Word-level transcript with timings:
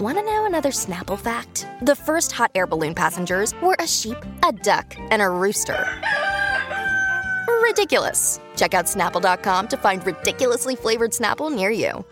Want 0.00 0.18
to 0.18 0.24
know 0.24 0.44
another 0.44 0.70
Snapple 0.70 1.16
fact? 1.16 1.68
The 1.82 1.94
first 1.94 2.32
hot 2.32 2.50
air 2.56 2.66
balloon 2.66 2.96
passengers 2.96 3.54
were 3.62 3.76
a 3.78 3.86
sheep, 3.86 4.16
a 4.42 4.50
duck, 4.50 4.92
and 4.98 5.22
a 5.22 5.28
rooster. 5.30 5.86
Ridiculous. 7.62 8.40
Check 8.56 8.74
out 8.74 8.86
snapple.com 8.86 9.68
to 9.68 9.76
find 9.76 10.04
ridiculously 10.04 10.74
flavored 10.74 11.12
Snapple 11.12 11.54
near 11.54 11.70
you. 11.70 12.04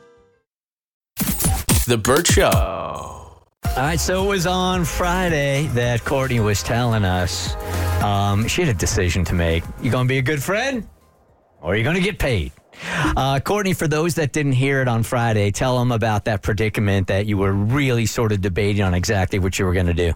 The 1.89 2.01
Burt 2.01 2.29
Show. 2.29 2.51
All 2.53 3.43
right, 3.77 3.99
so 3.99 4.25
it 4.25 4.29
was 4.29 4.47
on 4.47 4.85
Friday 4.85 5.67
that 5.75 6.05
Courtney 6.05 6.39
was 6.39 6.63
telling 6.63 7.05
us 7.05 7.57
um, 8.01 8.47
she 8.47 8.63
had 8.63 8.73
a 8.73 8.79
decision 8.79 9.25
to 9.25 9.35
make. 9.35 9.65
You 9.81 9.91
going 9.91 10.07
to 10.07 10.09
be 10.09 10.19
a 10.19 10.23
good 10.23 10.41
friend 10.43 10.87
or 11.63 11.73
are 11.73 11.77
you 11.77 11.85
going 11.85 11.97
to 11.97 12.03
get 12.03 12.19
paid? 12.19 12.53
Uh, 13.17 13.39
Courtney, 13.41 13.73
for 13.73 13.87
those 13.87 14.15
that 14.17 14.33
didn't 14.33 14.53
hear 14.53 14.83
it 14.83 14.89
on 14.89 15.03
Friday, 15.03 15.51
tell 15.51 15.79
them 15.79 15.93
about 15.93 16.25
that 16.25 16.43
predicament 16.43 17.07
that 17.07 17.27
you 17.27 17.39
were 17.39 17.53
really 17.53 18.07
sort 18.07 18.33
of 18.33 18.41
debating 18.41 18.83
on 18.83 18.95
exactly 18.95 19.39
what 19.39 19.59
you 19.59 19.65
were 19.65 19.73
going 19.73 19.87
to 19.87 19.95
do. 19.95 20.13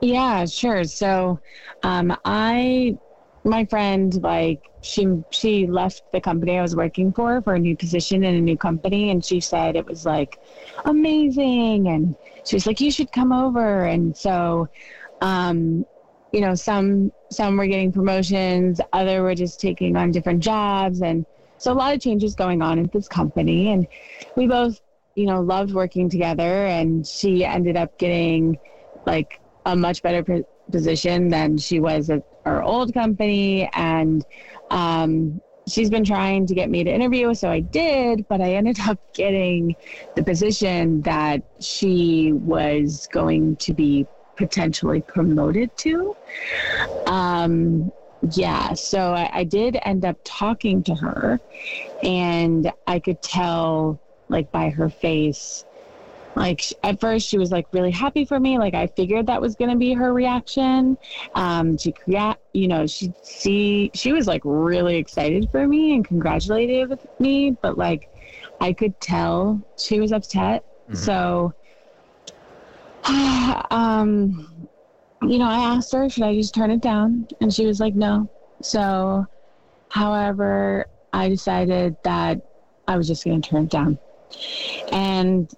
Yeah, 0.00 0.44
sure. 0.44 0.84
So, 0.84 1.40
um, 1.82 2.16
I, 2.24 2.96
my 3.44 3.64
friend, 3.64 4.14
like 4.22 4.62
she, 4.82 5.08
she 5.30 5.66
left 5.66 6.02
the 6.12 6.20
company 6.20 6.58
I 6.58 6.62
was 6.62 6.76
working 6.76 7.12
for 7.12 7.40
for 7.42 7.54
a 7.54 7.58
new 7.58 7.76
position 7.76 8.22
in 8.22 8.36
a 8.36 8.40
new 8.40 8.56
company, 8.56 9.10
and 9.10 9.24
she 9.24 9.40
said 9.40 9.74
it 9.74 9.86
was 9.86 10.04
like 10.04 10.38
amazing, 10.84 11.88
and 11.88 12.14
she 12.44 12.56
was 12.56 12.66
like, 12.66 12.80
you 12.80 12.90
should 12.90 13.10
come 13.10 13.32
over, 13.32 13.84
and 13.84 14.16
so, 14.16 14.68
um, 15.22 15.84
you 16.36 16.42
know, 16.42 16.54
some 16.54 17.10
some 17.30 17.56
were 17.56 17.66
getting 17.66 17.90
promotions, 17.90 18.78
other 18.92 19.22
were 19.22 19.34
just 19.34 19.58
taking 19.58 19.96
on 19.96 20.10
different 20.10 20.40
jobs, 20.40 21.00
and 21.00 21.24
so 21.56 21.72
a 21.72 21.78
lot 21.82 21.94
of 21.94 22.00
changes 22.02 22.34
going 22.34 22.60
on 22.60 22.78
at 22.78 22.92
this 22.92 23.08
company, 23.08 23.72
and 23.72 23.88
we 24.36 24.46
both, 24.46 24.78
you 25.14 25.24
know, 25.24 25.40
loved 25.40 25.72
working 25.72 26.10
together, 26.10 26.66
and 26.66 27.06
she 27.06 27.42
ended 27.42 27.74
up 27.74 27.96
getting 27.96 28.60
like 29.06 29.40
a 29.64 29.74
much 29.74 30.02
better 30.02 30.22
p- 30.22 30.44
position 30.70 31.30
than 31.30 31.56
she 31.56 31.80
was 31.80 32.10
at 32.10 32.22
our 32.44 32.62
old 32.62 32.92
company. 32.92 33.70
And 33.72 34.22
um, 34.68 35.40
she's 35.66 35.88
been 35.88 36.04
trying 36.04 36.46
to 36.46 36.54
get 36.54 36.70
me 36.70 36.84
to 36.84 36.90
interview 36.94 37.34
so 37.34 37.50
i 37.50 37.58
did 37.58 38.24
but 38.28 38.40
i 38.40 38.52
ended 38.52 38.78
up 38.86 39.00
getting 39.14 39.74
the 40.14 40.22
position 40.22 41.02
that 41.02 41.42
she 41.58 42.32
was 42.32 43.08
going 43.08 43.56
to 43.56 43.74
be 43.74 44.06
potentially 44.36 45.00
promoted 45.02 45.74
to. 45.78 46.16
Um, 47.06 47.92
yeah 48.30 48.72
so 48.72 49.12
I, 49.12 49.30
I 49.32 49.44
did 49.44 49.78
end 49.82 50.04
up 50.04 50.16
talking 50.24 50.82
to 50.84 50.94
her 50.94 51.40
and 52.02 52.72
i 52.86 52.98
could 52.98 53.20
tell 53.22 53.98
like 54.28 54.50
by 54.50 54.70
her 54.70 54.88
face 54.88 55.64
like 56.34 56.62
at 56.82 57.00
first 57.00 57.28
she 57.28 57.38
was 57.38 57.50
like 57.50 57.66
really 57.72 57.90
happy 57.90 58.24
for 58.24 58.40
me 58.40 58.58
like 58.58 58.74
i 58.74 58.86
figured 58.88 59.26
that 59.26 59.40
was 59.40 59.54
going 59.54 59.70
to 59.70 59.76
be 59.76 59.92
her 59.92 60.12
reaction. 60.12 60.98
Um 61.34 61.76
she 61.78 61.92
crea- 61.92 62.36
you 62.52 62.68
know 62.68 62.86
she 62.86 63.12
she 63.24 63.90
she 63.94 64.12
was 64.12 64.26
like 64.26 64.42
really 64.44 64.96
excited 64.96 65.50
for 65.50 65.66
me 65.66 65.94
and 65.94 66.04
congratulated 66.04 66.88
with 66.90 67.06
me 67.18 67.52
but 67.62 67.78
like 67.78 68.08
i 68.60 68.72
could 68.72 68.98
tell 69.00 69.60
she 69.76 70.00
was 70.00 70.12
upset. 70.12 70.64
So 70.92 71.52
um 73.70 74.68
you 75.22 75.38
know 75.38 75.46
i 75.46 75.58
asked 75.58 75.92
her 75.92 76.08
should 76.08 76.24
i 76.24 76.34
just 76.34 76.54
turn 76.54 76.70
it 76.70 76.80
down? 76.80 77.26
And 77.40 77.52
she 77.52 77.66
was 77.66 77.80
like 77.80 77.94
no. 77.94 78.28
So 78.62 79.26
however 79.88 80.86
i 81.12 81.28
decided 81.28 81.96
that 82.02 82.40
i 82.88 82.96
was 82.96 83.06
just 83.06 83.24
going 83.24 83.40
to 83.40 83.48
turn 83.48 83.64
it 83.64 83.70
down. 83.70 83.98
And 84.92 85.50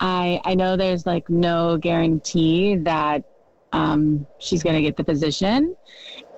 I 0.00 0.40
I 0.44 0.54
know 0.54 0.76
there's 0.76 1.06
like 1.06 1.28
no 1.30 1.76
guarantee 1.78 2.76
that 2.76 3.24
um, 3.72 4.26
she's 4.38 4.62
gonna 4.62 4.82
get 4.82 4.96
the 4.96 5.04
position, 5.04 5.76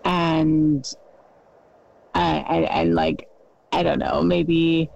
and 0.05 0.93
I, 2.15 2.39
I 2.39 2.57
and 2.81 2.95
like 2.95 3.29
I 3.73 3.83
don't 3.83 3.99
know 3.99 4.23
maybe 4.23 4.91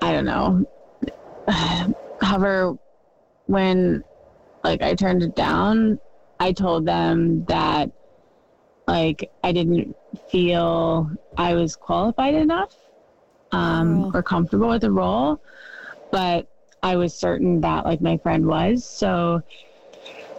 I 0.00 0.12
don't 0.12 0.24
know. 0.24 0.64
However, 2.20 2.76
when 3.46 4.04
like 4.64 4.82
I 4.82 4.94
turned 4.94 5.22
it 5.22 5.34
down, 5.34 6.00
I 6.40 6.52
told 6.52 6.86
them 6.86 7.44
that 7.46 7.90
like 8.86 9.30
I 9.44 9.52
didn't 9.52 9.96
feel 10.28 11.10
I 11.36 11.54
was 11.54 11.76
qualified 11.76 12.34
enough 12.34 12.74
um, 13.52 14.10
or 14.14 14.22
comfortable 14.22 14.68
with 14.68 14.82
the 14.82 14.90
role, 14.90 15.40
but 16.10 16.46
I 16.82 16.96
was 16.96 17.14
certain 17.14 17.60
that 17.60 17.84
like 17.84 18.00
my 18.00 18.16
friend 18.18 18.46
was. 18.46 18.84
So 18.84 19.42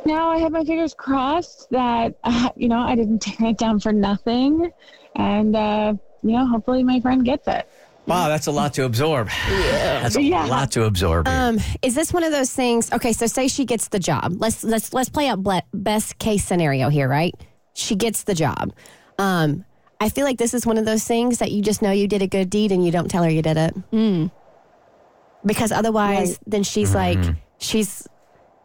now 0.05 0.29
I 0.29 0.37
have 0.39 0.51
my 0.51 0.63
fingers 0.63 0.93
crossed 0.93 1.69
that 1.69 2.15
uh, 2.23 2.49
you 2.55 2.67
know 2.67 2.79
I 2.79 2.95
didn't 2.95 3.19
turn 3.19 3.47
it 3.47 3.57
down 3.57 3.79
for 3.79 3.91
nothing, 3.91 4.71
and 5.15 5.55
uh, 5.55 5.93
you 6.23 6.31
know 6.31 6.45
hopefully 6.47 6.83
my 6.83 6.99
friend 6.99 7.23
gets 7.23 7.47
it. 7.47 7.67
Wow, 8.09 8.27
that's 8.27 8.47
a 8.47 8.51
lot 8.51 8.73
to 8.73 8.83
absorb. 8.85 9.29
Yeah. 9.49 10.01
That's 10.03 10.15
a 10.15 10.21
Yeah. 10.21 10.45
lot 10.45 10.71
to 10.71 10.83
absorb. 10.85 11.27
here. 11.27 11.37
Um, 11.37 11.59
is 11.81 11.95
this 11.95 12.11
one 12.11 12.23
of 12.23 12.31
those 12.31 12.51
things? 12.51 12.91
Okay, 12.91 13.13
so 13.13 13.27
say 13.27 13.47
she 13.47 13.65
gets 13.65 13.89
the 13.89 13.99
job. 13.99 14.33
Let's 14.37 14.63
let's 14.63 14.93
let's 14.93 15.09
play 15.09 15.27
out 15.27 15.41
ble- 15.43 15.61
best 15.73 16.17
case 16.19 16.43
scenario 16.43 16.89
here, 16.89 17.07
right? 17.07 17.33
She 17.73 17.95
gets 17.95 18.23
the 18.23 18.33
job. 18.33 18.73
Um, 19.19 19.63
I 20.01 20.09
feel 20.09 20.25
like 20.25 20.37
this 20.37 20.53
is 20.53 20.65
one 20.65 20.77
of 20.77 20.85
those 20.85 21.03
things 21.03 21.37
that 21.39 21.51
you 21.51 21.61
just 21.61 21.81
know 21.81 21.91
you 21.91 22.07
did 22.07 22.21
a 22.21 22.27
good 22.27 22.49
deed 22.49 22.71
and 22.71 22.85
you 22.85 22.91
don't 22.91 23.09
tell 23.09 23.23
her 23.23 23.29
you 23.29 23.41
did 23.41 23.57
it. 23.57 24.31
Because 25.45 25.71
otherwise, 25.71 26.29
Right. 26.31 26.37
then 26.47 26.63
she's 26.63 26.93
Mm-hmm. 26.93 27.21
like, 27.23 27.35
she's 27.59 28.07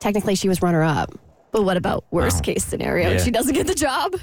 technically 0.00 0.34
she 0.34 0.48
was 0.48 0.62
runner 0.62 0.82
up. 0.82 1.12
But 1.52 1.62
what 1.64 1.76
about 1.76 2.04
worst 2.10 2.42
case 2.42 2.64
scenario? 2.64 3.10
Yeah. 3.12 3.18
She 3.18 3.30
doesn't 3.30 3.54
get 3.54 3.66
the 3.66 3.74
job. 3.74 4.14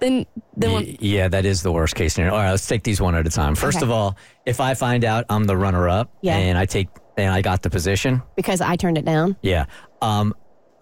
Then 0.00 0.26
then 0.56 0.72
what- 0.72 0.84
Y- 0.84 0.96
yeah, 1.00 1.28
that 1.28 1.44
is 1.44 1.62
the 1.62 1.72
worst 1.72 1.94
case 1.94 2.14
scenario. 2.14 2.34
All 2.34 2.40
right, 2.42 2.50
let's 2.50 2.66
take 2.66 2.82
these 2.84 3.00
one 3.00 3.14
at 3.14 3.26
a 3.26 3.30
time. 3.30 3.54
First 3.54 3.78
Okay. 3.78 3.86
of 3.86 3.90
all, 3.90 4.16
if 4.46 4.60
I 4.60 4.74
find 4.74 5.04
out 5.04 5.24
I'm 5.28 5.44
the 5.44 5.56
runner 5.56 5.88
up 5.88 6.10
Yeah. 6.22 6.36
and 6.36 6.56
I 6.56 6.66
take 6.66 6.88
and 7.16 7.32
I 7.32 7.42
got 7.42 7.62
the 7.62 7.70
position, 7.70 8.22
because 8.36 8.60
I 8.60 8.76
turned 8.76 8.96
it 8.96 9.04
down. 9.04 9.36
yeah, 9.42 9.64
um, 10.00 10.34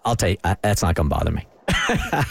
I'll 0.05 0.17
take 0.17 0.39
I, 0.45 0.57
that's 0.63 0.83
not 0.83 0.95
going 0.95 1.09
to 1.09 1.15
bother 1.17 1.31
me. 1.31 1.47
I, 1.69 2.25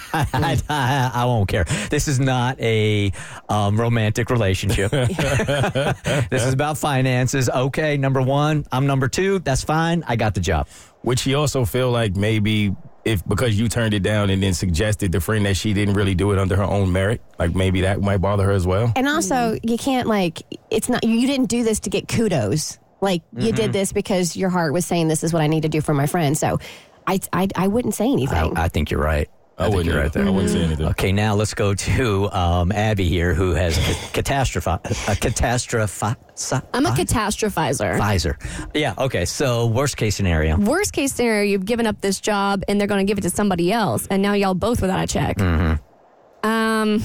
I, 0.70 1.12
I 1.14 1.26
won't 1.26 1.50
care. 1.50 1.66
This 1.90 2.08
is 2.08 2.20
not 2.20 2.60
a 2.62 3.12
um, 3.50 3.80
romantic 3.80 4.30
relationship. 4.30 4.92
this 6.30 6.44
is 6.46 6.54
about 6.54 6.78
finances. 6.78 7.50
Okay, 7.50 7.98
number 7.98 8.22
one, 8.22 8.66
I'm 8.72 8.86
number 8.88 9.08
two. 9.08 9.40
That's 9.40 9.64
fine. 9.64 10.04
I 10.08 10.16
got 10.16 10.36
the 10.36 10.40
job. 10.42 10.68
Which 11.02 11.20
she 11.22 11.34
also 11.36 11.66
feel 11.66 11.92
like 11.92 12.16
maybe 12.16 12.76
if 13.06 13.24
because 13.28 13.58
you 13.58 13.70
turned 13.70 13.94
it 13.94 14.02
down 14.02 14.30
and 14.32 14.42
then 14.44 14.54
suggested 14.54 15.12
the 15.12 15.22
friend 15.22 15.46
that 15.46 15.56
she 15.56 15.74
didn't 15.74 15.94
really 15.94 16.16
do 16.16 16.32
it 16.32 16.40
under 16.40 16.56
her 16.56 16.64
own 16.64 16.92
merit, 16.92 17.22
like 17.40 17.54
maybe 17.56 17.82
that 17.82 18.02
might 18.02 18.18
bother 18.18 18.44
her 18.46 18.52
as 18.52 18.66
well? 18.66 18.92
And 18.96 19.08
also, 19.08 19.58
you 19.64 19.78
can't 19.78 20.08
like 20.08 20.42
it's 20.72 20.90
not 20.90 21.04
you 21.04 21.28
didn't 21.28 21.46
do 21.48 21.64
this 21.64 21.80
to 21.82 21.90
get 21.90 22.08
kudos. 22.08 22.80
Like 23.02 23.22
you 23.34 23.48
Mm-hmm. 23.50 23.56
did 23.56 23.74
this 23.74 23.94
because 23.94 24.36
your 24.36 24.50
heart 24.50 24.74
was 24.74 24.86
saying 24.86 25.08
this 25.08 25.24
is 25.24 25.32
what 25.32 25.42
I 25.44 25.48
need 25.48 25.62
to 25.62 25.70
do 25.70 25.82
for 25.82 25.94
my 25.94 26.08
friend. 26.08 26.36
So 26.38 26.60
I 27.06 27.20
I, 27.32 27.48
I 27.56 27.68
wouldn't 27.68 27.94
say 27.94 28.06
I, 28.06 28.12
anything. 28.12 28.58
I 28.58 28.68
think 28.70 28.90
you're 28.90 29.02
right. 29.02 29.30
I, 29.58 29.66
I 29.66 29.68
wouldn't 29.70 29.86
you're 29.86 29.98
right 29.98 30.12
there. 30.12 30.26
I 30.26 30.30
wouldn't 30.30 30.52
say 30.52 30.64
anything. 30.64 30.86
Okay, 30.88 31.12
now 31.14 31.34
let's 31.34 31.54
go 31.54 31.74
to 31.74 32.30
um, 32.32 32.72
Abby 32.74 33.08
here, 33.08 33.34
who 33.34 33.52
has 33.52 33.78
a 33.78 34.12
catastrophe. 34.12 34.70
A 35.08 35.16
catastrophe. 35.16 36.08
I'm 36.74 36.86
a 36.86 36.90
catastrophizer. 36.90 37.98
Pfizer. 37.98 38.70
Yeah. 38.74 38.94
Okay. 38.98 39.24
So 39.24 39.68
worst 39.68 39.96
case 39.96 40.16
scenario. 40.18 40.58
Worst 40.58 40.92
case 40.92 41.14
scenario, 41.14 41.44
you've 41.50 41.64
given 41.66 41.88
up 41.88 42.02
this 42.02 42.20
job 42.20 42.64
and 42.68 42.80
they're 42.80 42.88
going 42.88 43.06
to 43.06 43.10
give 43.10 43.18
it 43.18 43.22
to 43.22 43.30
somebody 43.30 43.72
else, 43.72 44.08
and 44.08 44.22
now 44.22 44.34
y'all 44.34 44.54
both 44.56 44.82
without 44.82 45.02
a 45.04 45.08
check. 45.08 45.38
Mm-hmm. 45.38 46.48
Um, 46.50 47.02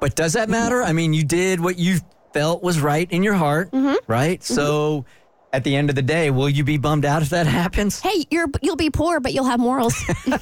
But 0.00 0.16
does 0.16 0.32
that 0.32 0.48
matter? 0.48 0.82
I 0.82 0.92
mean, 0.92 1.12
you 1.14 1.24
did 1.24 1.60
what 1.60 1.78
you 1.78 1.98
felt 2.32 2.62
was 2.62 2.80
right 2.80 3.10
in 3.12 3.22
your 3.22 3.34
heart, 3.34 3.70
Mm-hmm. 3.70 3.94
right? 4.08 4.42
So 4.42 5.04
at 5.54 5.62
the 5.64 5.76
end 5.76 5.88
of 5.88 5.94
the 5.96 6.02
day, 6.02 6.30
will 6.30 6.48
you 6.48 6.64
be 6.64 6.76
bummed 6.78 7.04
out 7.04 7.22
if 7.22 7.28
that 7.30 7.46
happens? 7.46 8.00
hey, 8.00 8.26
you're 8.30 8.48
you'll 8.60 8.74
be 8.76 8.90
poor, 8.90 9.20
but 9.20 9.32
you'll 9.32 9.44
have 9.44 9.60
morals. 9.60 9.94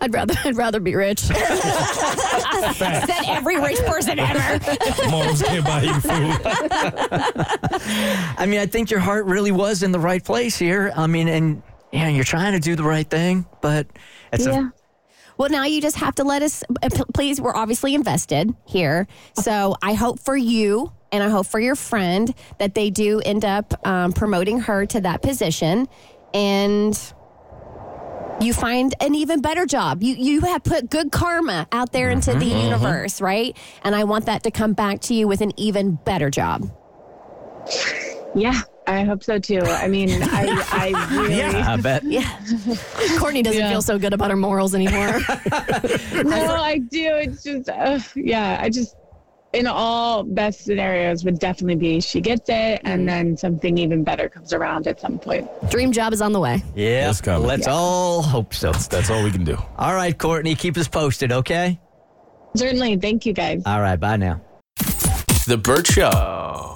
I'd 0.00 0.12
rather 0.12 0.34
I'd 0.44 0.56
rather 0.56 0.80
be 0.80 0.94
rich. 0.96 1.20
Said 1.20 3.10
every 3.26 3.60
rich 3.60 3.78
person 3.86 4.18
ever. 4.18 4.58
Morals 5.10 5.42
can't 5.42 5.64
buy 5.64 5.82
you 5.82 5.94
food. 6.00 6.40
I 8.38 8.46
mean, 8.48 8.58
I 8.60 8.66
think 8.66 8.90
your 8.90 9.00
heart 9.00 9.26
really 9.26 9.52
was 9.52 9.82
in 9.82 9.92
the 9.92 10.00
right 10.00 10.24
place 10.24 10.56
here. 10.58 10.92
I 10.96 11.06
mean, 11.06 11.28
and 11.28 11.62
yeah, 11.92 12.08
you're 12.08 12.24
trying 12.24 12.52
to 12.54 12.60
do 12.60 12.74
the 12.76 12.82
right 12.84 13.08
thing, 13.08 13.46
but 13.60 13.86
it's 14.32 14.46
Yeah. 14.46 14.68
a 14.68 14.72
Well, 15.40 15.48
now 15.48 15.64
you 15.64 15.80
just 15.80 15.96
have 15.96 16.16
to 16.16 16.24
let 16.24 16.42
us, 16.42 16.62
uh, 16.82 16.90
please. 17.14 17.40
We're 17.40 17.56
obviously 17.56 17.94
invested 17.94 18.54
here. 18.66 19.06
So 19.32 19.74
I 19.80 19.94
hope 19.94 20.20
for 20.20 20.36
you 20.36 20.92
and 21.12 21.22
I 21.22 21.30
hope 21.30 21.46
for 21.46 21.58
your 21.58 21.76
friend 21.76 22.34
that 22.58 22.74
they 22.74 22.90
do 22.90 23.20
end 23.20 23.46
up 23.46 23.72
um, 23.86 24.12
promoting 24.12 24.60
her 24.60 24.84
to 24.84 25.00
that 25.00 25.22
position 25.22 25.88
and 26.34 26.94
you 28.42 28.52
find 28.52 28.94
an 29.00 29.14
even 29.14 29.40
better 29.40 29.64
job. 29.64 30.02
You, 30.02 30.14
you 30.14 30.42
have 30.42 30.62
put 30.62 30.90
good 30.90 31.10
karma 31.10 31.66
out 31.72 31.92
there 31.92 32.10
into 32.10 32.34
the 32.34 32.44
universe, 32.44 33.22
right? 33.22 33.56
And 33.82 33.94
I 33.94 34.04
want 34.04 34.26
that 34.26 34.42
to 34.42 34.50
come 34.50 34.74
back 34.74 35.00
to 35.02 35.14
you 35.14 35.26
with 35.26 35.40
an 35.40 35.58
even 35.58 35.94
better 36.04 36.28
job. 36.28 36.70
Yeah, 38.34 38.60
I 38.86 39.04
hope 39.04 39.22
so 39.22 39.38
too. 39.38 39.60
I 39.60 39.86
mean, 39.88 40.10
I, 40.22 40.46
I 40.72 41.16
really. 41.28 41.42
I 41.44 41.76
bet. 41.76 42.02
Yeah. 42.04 42.28
Courtney 43.18 43.42
doesn't 43.42 43.60
Yeah. 43.60 43.70
feel 43.70 43.82
so 43.82 43.98
good 43.98 44.12
about 44.12 44.30
her 44.30 44.36
morals 44.36 44.74
anymore. 44.74 45.20
No, 46.24 46.54
I 46.62 46.78
do. 46.78 47.14
It's 47.16 47.42
just, 47.44 47.68
uh, 47.68 47.98
yeah, 48.14 48.58
I 48.60 48.68
just, 48.68 48.94
in 49.52 49.66
all 49.66 50.22
best 50.22 50.64
scenarios, 50.64 51.24
would 51.24 51.38
definitely 51.38 51.74
be 51.76 52.00
she 52.00 52.20
gets 52.20 52.48
it 52.48 52.80
and 52.84 53.08
then 53.08 53.36
something 53.36 53.78
even 53.78 54.04
better 54.04 54.28
comes 54.28 54.52
around 54.52 54.86
at 54.86 55.00
some 55.00 55.18
point. 55.18 55.48
Dream 55.70 55.92
job 55.92 56.12
is 56.12 56.20
on 56.20 56.32
the 56.32 56.40
way. 56.40 56.62
Yeah, 56.74 57.10
It's 57.10 57.20
coming. 57.20 57.46
let's 57.46 57.66
all 57.66 58.22
hope 58.22 58.54
so. 58.54 58.72
That's 58.72 59.10
all 59.10 59.22
we 59.24 59.30
can 59.30 59.44
do. 59.44 59.56
All 59.78 59.94
right, 59.94 60.16
Courtney, 60.16 60.54
keep 60.54 60.76
us 60.76 60.88
posted, 60.88 61.32
okay? 61.32 61.80
Certainly. 62.56 62.96
Thank 62.98 63.24
you 63.26 63.32
guys. 63.32 63.62
All 63.66 63.80
right, 63.80 63.98
bye 63.98 64.16
now. 64.16 64.40
The 65.46 65.60
Burt 65.62 65.86
Show. 65.86 66.69